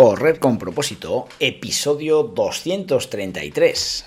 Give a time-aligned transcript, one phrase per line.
[0.00, 4.06] Correr con propósito, episodio 233.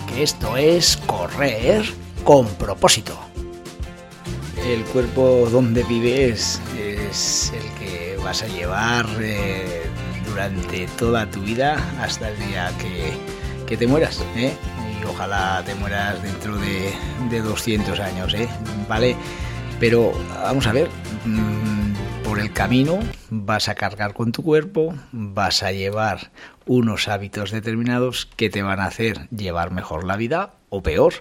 [0.17, 1.83] esto es correr
[2.23, 3.17] con propósito.
[4.65, 9.83] El cuerpo donde vives es el que vas a llevar eh,
[10.25, 13.13] durante toda tu vida hasta el día que,
[13.65, 14.23] que te mueras.
[14.35, 14.53] ¿eh?
[15.01, 16.93] Y ojalá te mueras dentro de,
[17.29, 18.47] de 200 años, ¿eh?
[18.87, 19.15] ¿vale?
[19.79, 20.13] Pero
[20.43, 20.89] vamos a ver,
[21.25, 21.80] mm,
[22.31, 22.97] por el camino
[23.29, 26.31] vas a cargar con tu cuerpo, vas a llevar
[26.65, 31.13] unos hábitos determinados que te van a hacer llevar mejor la vida o peor.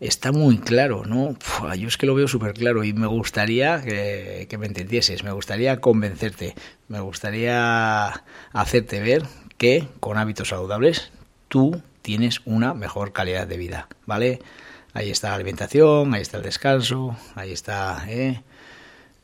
[0.00, 1.36] Está muy claro, ¿no?
[1.76, 5.32] Yo es que lo veo súper claro y me gustaría que, que me entendieses, me
[5.32, 6.54] gustaría convencerte,
[6.88, 9.24] me gustaría hacerte ver
[9.58, 11.12] que con hábitos saludables
[11.48, 14.40] tú tienes una mejor calidad de vida, ¿vale?
[14.94, 18.40] Ahí está la alimentación, ahí está el descanso, ahí está ¿eh?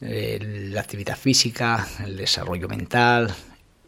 [0.00, 3.34] La actividad física, el desarrollo mental,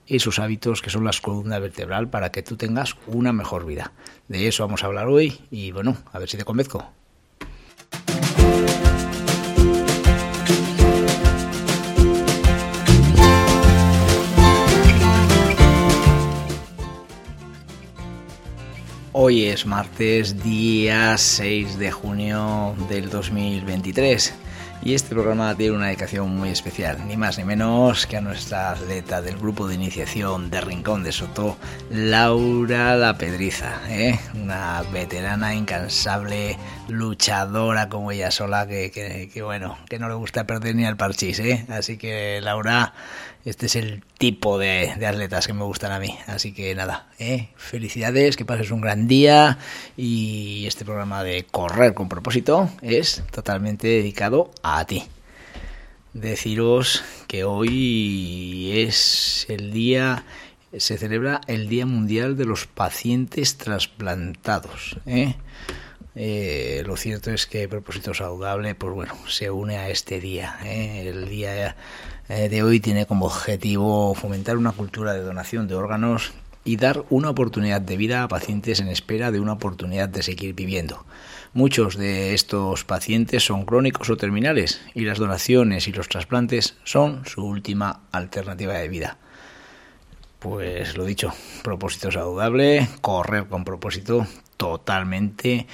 [0.06, 3.92] esos hábitos que son las columnas vertebral para que tú tengas una mejor vida.
[4.26, 6.92] De eso vamos a hablar hoy y bueno, a ver si te convenzco.
[19.12, 24.47] Hoy es martes, día 6 de junio del 2023
[24.82, 28.70] y este programa tiene una dedicación muy especial, ni más ni menos que a nuestra
[28.70, 31.56] atleta del grupo de iniciación de Rincón de Soto,
[31.90, 34.18] Laura La Pedriza, ¿eh?
[34.34, 36.56] una veterana incansable,
[36.88, 40.96] luchadora como ella sola, que, que, que, bueno, que no le gusta perder ni al
[40.96, 41.66] parchís, ¿eh?
[41.68, 42.94] así que Laura,
[43.48, 46.18] este es el tipo de, atletas que me gustan a mí.
[46.26, 47.48] Así que nada, ¿eh?
[47.56, 49.58] felicidades, que pases un gran día
[49.96, 55.04] y este programa de Correr con propósito es totalmente dedicado a ti.
[56.12, 60.24] Deciros que hoy es el día,
[60.76, 64.98] se celebra el Día Mundial de los Pacientes Trasplantados.
[65.06, 65.36] ¿eh?
[66.14, 70.58] Eh, lo cierto es que Propósito Saludable, pues bueno, se une a este día.
[70.64, 71.08] ¿eh?
[71.08, 71.76] El día
[72.28, 77.30] de hoy tiene como objetivo fomentar una cultura de donación de órganos y dar una
[77.30, 81.06] oportunidad de vida a pacientes en espera de una oportunidad de seguir viviendo.
[81.54, 87.24] Muchos de estos pacientes son crónicos o terminales y las donaciones y los trasplantes son
[87.24, 89.16] su última alternativa de vida.
[90.38, 91.32] Pues lo dicho,
[91.64, 94.26] propósito saludable, correr con propósito
[94.58, 95.66] totalmente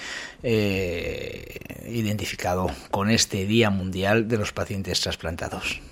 [0.45, 5.83] eh, identificado con este Día Mundial de los Pacientes Trasplantados.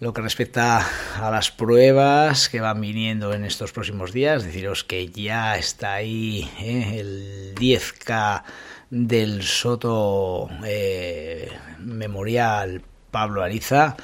[0.00, 5.08] Lo que respecta a las pruebas que van viniendo en estos próximos días, deciros que
[5.08, 8.42] ya está ahí eh, el 10K
[8.88, 11.50] del Soto eh,
[11.80, 12.80] Memorial
[13.10, 13.98] Pablo Ariza,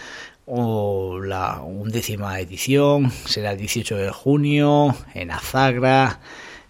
[0.45, 6.21] o la undécima edición, será el 18 de junio en Azagra,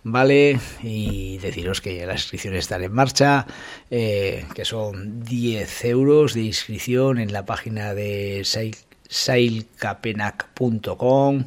[0.05, 0.61] ¿vale?
[0.85, 3.45] Y deciros que las inscripciones están en marcha,
[3.91, 8.45] eh, que son 10 euros de inscripción en la página de
[9.09, 11.45] sailcapenac.com.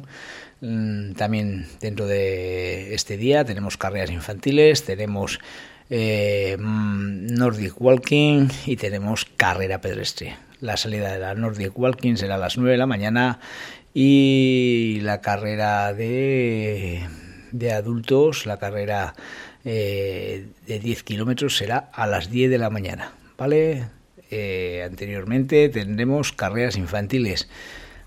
[1.16, 5.38] También dentro de este día tenemos carreras infantiles, tenemos
[5.88, 10.36] eh, Nordic Walking y tenemos carrera pedestre.
[10.60, 13.40] La salida de la Nordic Walking será a las 9 de la mañana
[13.94, 17.06] y la carrera de,
[17.52, 19.14] de adultos, la carrera
[19.64, 23.12] eh, de 10 kilómetros será a las 10 de la mañana.
[23.36, 23.86] ¿Vale?
[24.30, 27.48] Eh, anteriormente tendremos carreras infantiles.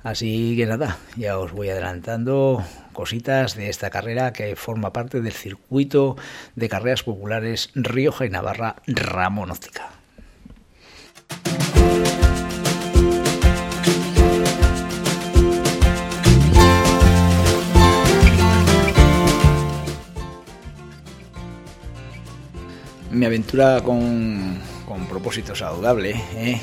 [0.04, 5.32] Así que nada, ya os voy adelantando cositas de esta carrera que forma parte del
[5.32, 6.18] circuito
[6.56, 9.92] de carreras populares Rioja y Navarra Ramón Óptica.
[23.10, 26.60] Mi aventura con, con propósito saludable, ¿eh?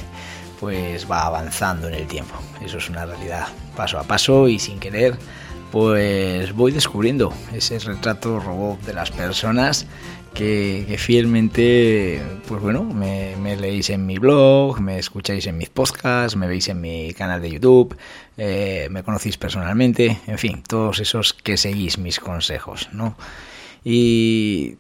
[0.59, 2.35] pues va avanzando en el tiempo.
[2.63, 5.17] Eso es una realidad, paso a paso y sin querer
[5.71, 9.87] pues voy descubriendo ese retrato robot de las personas
[10.35, 16.47] que, fielmente, pues bueno, me, leéis en mi blog, me escucháis en mis podcasts, me
[16.47, 17.97] veis en mi canal de YouTube,
[18.37, 23.17] eh, me conocéis personalmente, en fin, todos esos que seguís mis consejos, ¿no?
[23.85, 24.77] Y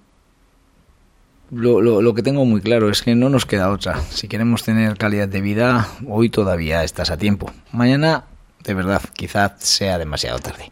[1.50, 4.00] lo, que tengo muy claro es que no nos queda otra.
[4.11, 7.52] Si queremos tener calidad de vida, hoy todavía estás a tiempo.
[7.73, 8.25] Mañana,
[8.64, 10.70] de verdad, quizás sea demasiado tarde.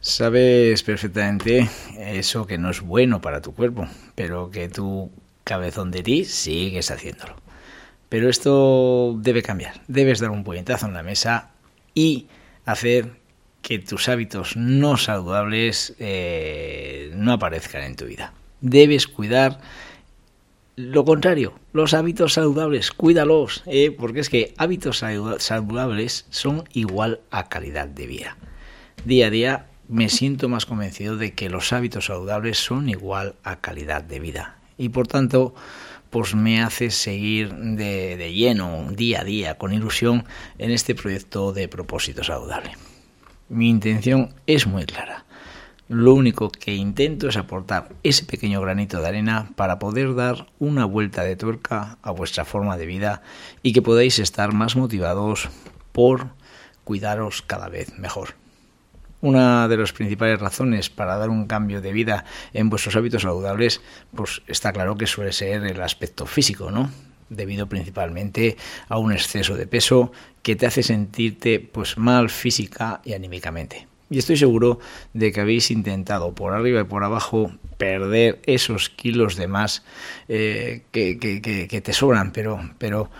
[0.00, 1.68] Sabes perfectamente
[1.98, 5.10] eso que no es bueno para tu cuerpo, pero que tu
[5.42, 7.34] cabezón de ti sigues haciéndolo.
[8.08, 9.80] Pero esto debe cambiar.
[9.88, 11.50] Debes dar un puñetazo en la mesa
[11.92, 12.28] y
[12.64, 13.16] hacer
[13.62, 18.32] que tus hábitos no saludables eh, no aparezcan en tu vida.
[18.60, 19.60] Debes cuidar
[20.76, 25.02] lo contrario, los hábitos saludables, cuídalos, eh, porque es que hábitos
[25.38, 28.36] saludables son igual a calidad de vida.
[29.06, 33.62] Día a día me siento más convencido de que los hábitos saludables son igual a
[33.62, 34.58] calidad de vida.
[34.76, 35.54] Y por tanto,
[36.10, 40.26] pues me hace seguir de, de lleno, día a día, con ilusión,
[40.58, 42.72] en este proyecto de propósito saludable.
[43.48, 45.25] Mi intención es muy clara.
[45.88, 50.84] Lo único que intento es aportar ese pequeño granito de arena para poder dar una
[50.84, 53.22] vuelta de tuerca a vuestra forma de vida
[53.62, 55.48] y que podáis estar más motivados
[55.92, 56.30] por
[56.82, 58.34] cuidaros cada vez mejor.
[59.20, 63.80] Una de las principales razones para dar un cambio de vida en vuestros hábitos saludables,
[64.12, 66.90] pues está claro que suele ser el aspecto físico, ¿no?
[67.28, 68.56] debido principalmente
[68.88, 70.12] a un exceso de peso
[70.42, 73.86] que te hace sentirte pues mal física y anímicamente.
[74.08, 74.78] Y estoy seguro
[75.14, 79.84] de que habéis intentado por arriba y por abajo perder esos kilos de más
[80.28, 83.10] eh, que, te sobran, pero, pero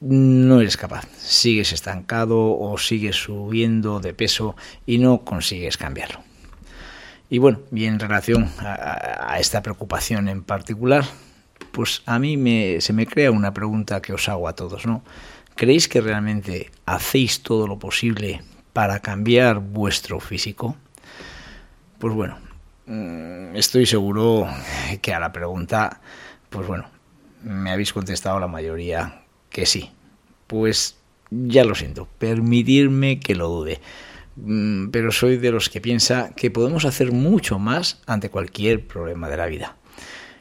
[0.00, 1.06] no eres capaz.
[1.18, 4.56] Sigues estancado o sigues subiendo de peso
[4.86, 6.20] y no consigues cambiarlo.
[7.30, 11.04] Y bueno, y en relación a, esta preocupación en particular,
[11.70, 15.02] pues a mí me, se me crea una pregunta que os hago a todos, ¿no?
[15.54, 18.42] ¿Creéis que realmente hacéis todo lo posible
[18.74, 20.76] para cambiar vuestro físico?
[21.98, 22.36] Pues bueno,
[22.84, 24.46] mm, estoy seguro
[25.00, 26.02] que a la pregunta,
[26.50, 26.90] pues bueno,
[27.42, 29.90] me habéis contestado la mayoría que sí.
[30.46, 30.98] Pues
[31.30, 33.80] ya lo siento, permitirme que lo dude.
[34.36, 39.28] Mm, pero soy de los que piensa que podemos hacer mucho más ante cualquier problema
[39.28, 39.76] de la vida.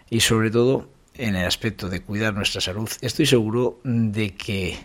[0.10, 4.80] Y sobre todo en el aspecto de cuidar nuestra salud, estoy seguro de que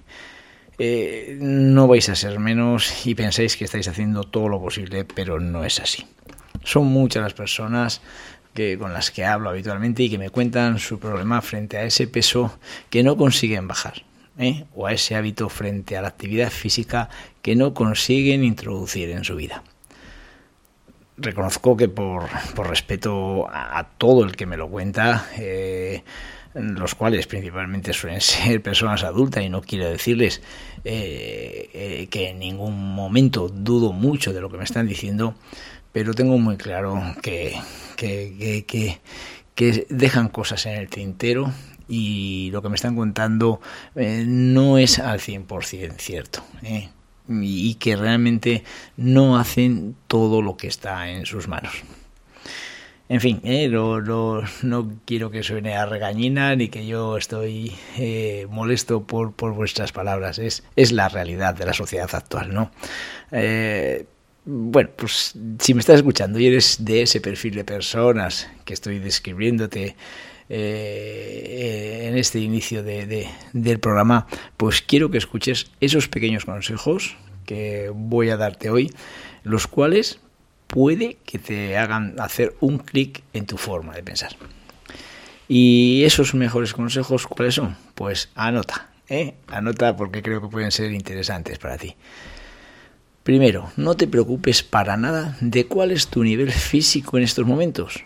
[0.78, 5.40] eh, no vais a ser menos y pensáis que estáis haciendo todo lo posible, pero
[5.40, 6.06] no es así.
[6.64, 8.00] Son muchas las personas
[8.54, 12.06] que, con las que hablo habitualmente y que me cuentan su problema frente a ese
[12.06, 12.58] peso
[12.90, 14.04] que no consiguen bajar.
[14.38, 14.64] ¿eh?
[14.74, 17.10] o a ese hábito frente a la actividad física
[17.42, 19.62] que no consiguen introducir en su vida.
[21.16, 26.04] Reconozco que por, respeto a, todo el que me lo cuenta, eh,
[26.54, 30.42] los cuales principalmente suelen ser personas adultas y no quiero decirles
[30.84, 35.34] eh, eh, que en ningún momento dudo mucho de lo que me están diciendo,
[35.92, 37.58] pero tengo muy claro que,
[37.96, 38.66] que,
[39.54, 41.52] que, dejan cosas en el tintero
[41.88, 43.60] y lo que me están contando
[43.96, 46.44] eh, no es al 100% cierto.
[47.28, 48.64] Y que realmente
[48.96, 51.82] no hacen todo lo que está en sus manos.
[53.10, 59.02] En fin, eh, no quiero que suene a regañina ni que yo estoy eh, molesto
[59.02, 60.38] por, por, vuestras palabras.
[60.38, 62.70] Es, es la realidad de la sociedad actual, ¿no?
[63.32, 64.04] Eh,
[64.44, 68.98] bueno, pues si me estás escuchando y eres de ese perfil de personas que estoy
[68.98, 69.96] describiéndote
[70.50, 78.30] en este inicio de, del programa, pues quiero que escuches esos pequeños consejos que voy
[78.30, 78.90] a darte hoy,
[79.42, 80.20] los cuales
[80.68, 84.36] puede que te hagan hacer un clic en tu forma de pensar.
[85.48, 87.76] ¿Y esos mejores consejos cuáles son?
[87.94, 89.34] Pues anota, ¿eh?
[89.48, 91.96] anota porque creo que pueden ser interesantes para ti.
[93.24, 98.04] Primero, no te preocupes para nada de cuál es tu nivel físico en estos momentos.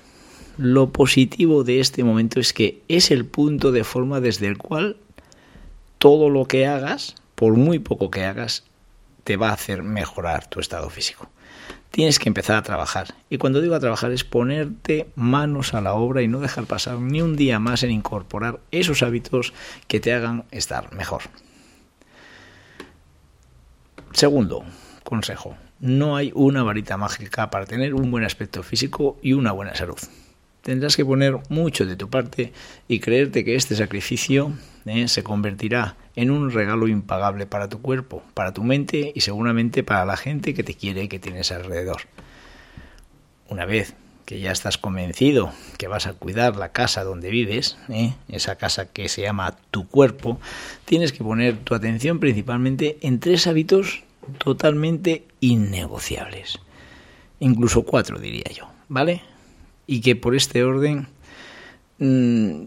[0.57, 4.97] Lo positivo de este momento es que es el punto de forma desde el cual
[5.99, 8.65] todo lo que hagas, por muy poco que hagas,
[9.25, 11.29] te va a hacer mejorar tu estado físico
[11.93, 13.15] tienes que empezar a trabajar.
[13.31, 16.99] Y cuando digo a trabajar es ponerte manos a la obra y no dejar pasar
[16.99, 19.53] ni un día más en incorporar esos hábitos
[19.87, 21.23] que te hagan estar mejor.
[24.13, 24.65] Segundo
[25.05, 29.75] consejo, no hay una varita mágica para tener un buen aspecto físico y una buena
[29.75, 29.99] salud.
[30.63, 32.53] Tendrás que poner mucho de tu parte
[32.87, 34.53] y creerte que este sacrificio
[34.87, 35.09] ¿eh?
[35.09, 40.05] se convertirá en un regalo impagable para tu cuerpo, para tu mente y seguramente para
[40.05, 42.03] la gente que te quiere y que tienes alrededor.
[43.49, 48.15] Una vez que ya estás convencido que vas a cuidar la casa donde vives, ¿eh?
[48.29, 50.39] esa casa que se llama tu cuerpo,
[50.85, 54.05] tienes que poner tu atención principalmente en tres hábitos
[54.39, 56.61] totalmente innegociables.
[57.41, 59.23] Incluso cuatro, diría yo, ¿vale?
[59.87, 61.09] Y que por este orden
[61.99, 62.65] mm,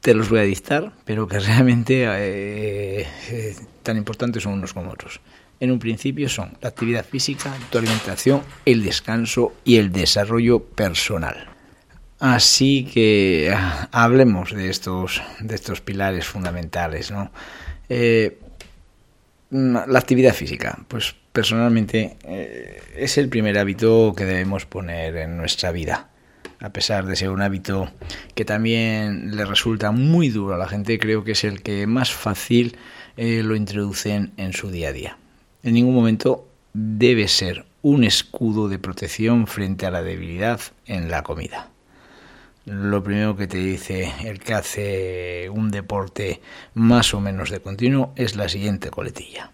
[0.00, 4.90] te los voy a dictar, pero que realmente eh, eh, tan importantes son unos como
[4.90, 5.20] otros.
[5.58, 11.48] En un principio son la actividad física, tu alimentación, el descanso y el desarrollo personal.
[12.20, 17.10] Así que ah, hablemos de estos, de estos pilares fundamentales.
[17.10, 17.32] ¿no?
[17.88, 18.38] Eh,
[19.50, 22.16] mm, la actividad física, pues personalmente
[22.96, 26.10] es el primer hábito que debemos poner en nuestra vida
[26.60, 27.90] a pesar de ser un hábito
[28.34, 32.12] que también le resulta muy duro a la gente, creo que es el que más
[32.12, 32.76] fácil
[33.16, 35.18] eh, lo introducen en su día a día.
[35.62, 41.22] En ningún momento debe ser un escudo de protección frente a la debilidad en la
[41.22, 41.70] comida.
[42.66, 46.40] Lo primero que te dice el que hace un deporte
[46.74, 49.52] más o menos de continuo es la siguiente coletilla.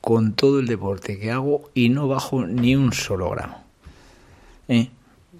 [0.00, 3.62] Con todo el deporte que hago y no bajo ni un solo gramo.
[4.68, 4.88] ¿Eh?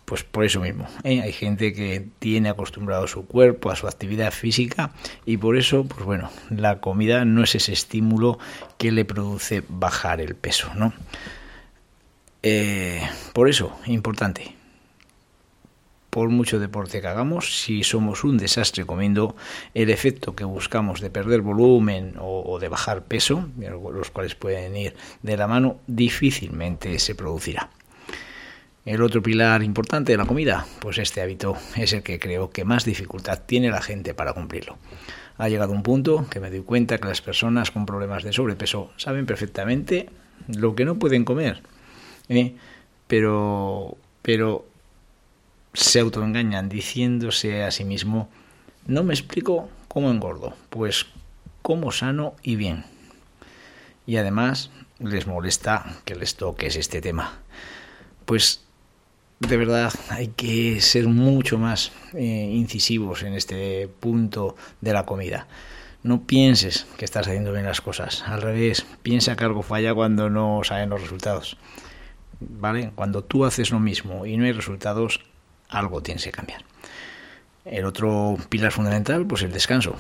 [0.04, 0.86] Pues por eso mismo.
[1.02, 1.22] ¿eh?
[1.22, 4.92] Hay gente que tiene acostumbrado su cuerpo a su actividad física
[5.24, 8.38] y por eso, pues bueno, la comida no es ese estímulo
[8.76, 10.92] que le produce bajar el peso, ¿no?
[12.42, 13.00] Eh,
[13.32, 14.54] por eso, importante.
[16.10, 19.34] Por mucho deporte que hagamos, si somos un desastre comiendo,
[19.72, 24.76] el efecto que buscamos de perder volumen o, o de bajar peso, los cuales pueden
[24.76, 27.70] ir de la mano, difícilmente se producirá.
[28.84, 32.64] El otro pilar importante de la comida, pues este hábito es el que creo que
[32.64, 34.76] más dificultad tiene la gente para cumplirlo.
[35.38, 38.92] Ha llegado un punto que me doy cuenta que las personas con problemas de sobrepeso
[38.98, 40.10] saben perfectamente
[40.48, 41.62] lo que no pueden comer,
[42.28, 42.56] ¿eh?
[43.06, 44.66] pero, pero
[45.72, 48.28] se autoengañan diciéndose a sí mismo,
[48.86, 51.06] no me explico cómo engordo, pues
[51.62, 52.84] como sano y bien.
[54.06, 57.38] Y además les molesta que les toques este tema.
[58.26, 58.63] Pues
[59.40, 65.46] de verdad hay que ser mucho más eh, incisivos en este punto de la comida.
[66.02, 68.22] No pienses que estás haciendo bien las cosas.
[68.26, 71.56] Al revés, piensa que algo falla cuando no salen los resultados.
[72.40, 72.92] ¿Vale?
[72.94, 75.20] Cuando tú haces lo mismo y no hay resultados,
[75.68, 76.62] algo tienes que cambiar.
[77.64, 79.96] El otro pilar fundamental, pues el descanso.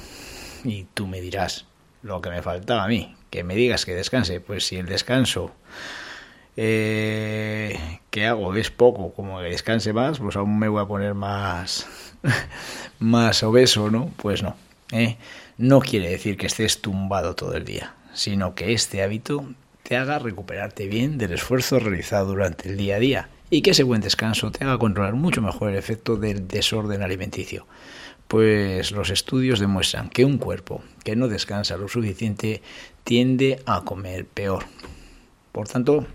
[0.62, 1.64] Y tú me dirás
[2.02, 4.40] lo que me faltaba a mí, que me digas que descanse.
[4.40, 5.52] Pues si el descanso
[6.56, 8.54] eh, ¿qué hago?
[8.54, 11.86] Es poco, como que descanse más, pues aún me voy a poner más,
[12.98, 14.10] más obeso, ¿no?
[14.16, 14.56] Pues no.
[14.92, 15.16] ¿eh?
[15.58, 19.46] No quiere decir que estés tumbado todo el día, sino que este hábito
[19.82, 23.82] te haga recuperarte bien del esfuerzo realizado durante el día a día y que ese
[23.82, 27.66] buen descanso te haga controlar mucho mejor el efecto del desorden alimenticio.
[28.26, 32.62] Pues los estudios demuestran que un cuerpo que no descansa lo suficiente
[33.04, 34.64] tiende a comer peor.
[35.52, 36.06] Por tanto,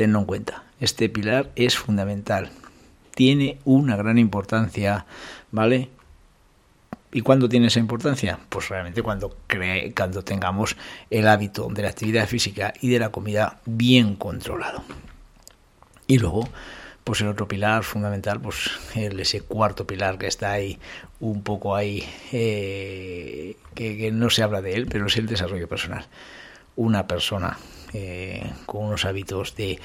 [0.00, 0.62] tenlo en cuenta.
[0.80, 2.48] Este pilar es fundamental.
[3.14, 5.04] Tiene una gran importancia,
[5.50, 5.90] ¿vale?
[7.12, 8.38] ¿Y cuándo tiene esa importancia?
[8.48, 9.36] Pues realmente cuando,
[9.94, 10.74] cuando tengamos
[11.10, 14.82] el hábito de la actividad física y de la comida bien controlado.
[16.06, 16.48] Y luego,
[17.04, 20.78] pues el otro pilar fundamental, pues ese cuarto pilar que está ahí,
[21.20, 26.06] un poco ahí, eh, que no se habla de él, pero es el desarrollo personal.
[26.74, 27.58] Una persona
[27.92, 29.78] eh, con unos hábitos de,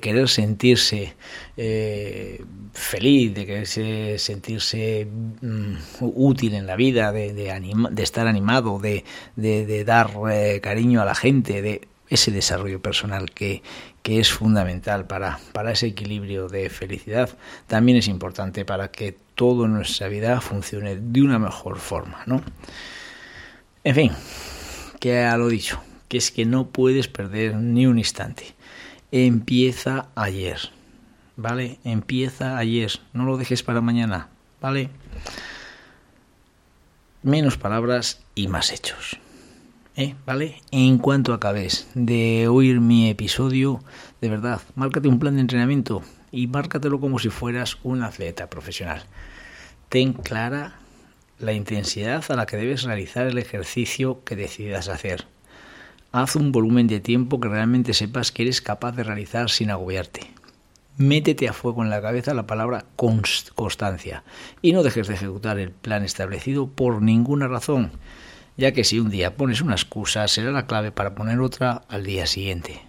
[0.00, 1.14] querer sentirse
[1.56, 10.10] eh, feliz, de querer sentirse mm, útil en la vida, de, estar animado, de, dar
[10.30, 13.62] eh, cariño a la gente, de ese desarrollo personal que,
[14.02, 17.30] que es fundamental para, para ese equilibrio de felicidad,
[17.66, 22.42] también es importante para que toda nuestra vida funcione de una mejor forma, ¿no?
[23.84, 24.12] En fin,
[25.04, 28.54] que a lo dicho, que es que no puedes perder ni un instante.
[29.12, 30.70] Empieza ayer,
[31.36, 31.78] ¿vale?
[31.84, 34.30] Empieza ayer, no lo dejes para mañana,
[34.62, 34.88] ¿vale?
[37.22, 39.18] Menos palabras y más hechos.
[39.94, 40.14] ¿Eh?
[40.24, 40.62] ¿Vale?
[40.70, 43.84] En cuanto acabes de oír mi episodio,
[44.22, 49.04] de verdad, márcate un plan de entrenamiento y márcatelo como si fueras un atleta profesional.
[49.90, 50.78] Ten clara
[51.38, 55.26] la intensidad a la que debes realizar el ejercicio que decidas hacer.
[56.12, 60.30] Haz un volumen de tiempo que realmente sepas que eres capaz de realizar sin agobiarte.
[60.96, 64.22] métete a fuego en la cabeza la palabra constancia
[64.62, 67.90] y no dejes de ejecutar el plan establecido por ninguna razón,
[68.56, 72.04] ya que si un día pones una excusa será la clave para poner otra al
[72.04, 72.80] día siguiente.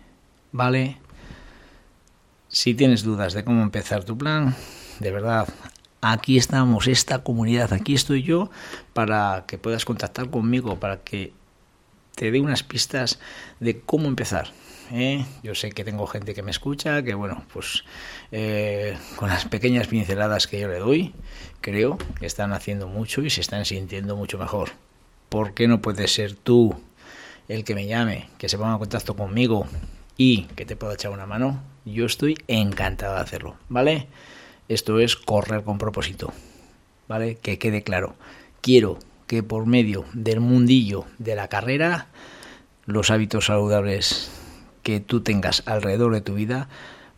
[0.51, 0.99] ¿Vale?
[2.47, 4.55] Si tienes dudas de cómo empezar tu plan,
[4.99, 5.47] de verdad,
[6.11, 8.49] aquí estamos, esta comunidad, aquí estoy yo
[8.93, 11.33] para que puedas contactar conmigo, para que
[12.15, 13.19] te dé unas pistas
[13.59, 14.49] de cómo empezar.
[14.91, 15.25] ¿eh?
[15.41, 17.83] Yo sé que tengo gente que me escucha, que bueno, pues
[18.31, 21.13] eh, con las pequeñas pinceladas que yo le doy,
[21.61, 24.69] creo que están haciendo mucho y se están sintiendo mucho mejor.
[25.29, 26.75] ¿Por qué no puedes ser tú
[27.47, 29.65] el que me llame, que se ponga en contacto conmigo
[30.17, 31.63] y que te pueda echar una mano?
[31.83, 34.07] Yo estoy encantado de hacerlo, ¿vale?
[34.67, 36.33] Esto es correr con propósito,
[37.07, 37.35] ¿vale?
[37.35, 38.15] Que quede claro.
[38.61, 42.07] Quiero que por medio del mundillo de la carrera,
[42.85, 44.31] los hábitos saludables
[44.83, 46.69] que tú tengas alrededor de tu vida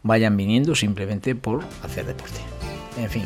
[0.04, 2.39] vayan viniendo simplemente por hacer deporte.
[2.98, 3.25] En fin,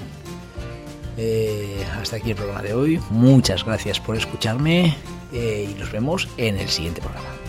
[1.18, 3.00] eh, hasta aquí el programa de hoy.
[3.10, 4.96] Muchas gracias por escucharme
[5.32, 7.41] eh, y nos vemos en el siguiente programa.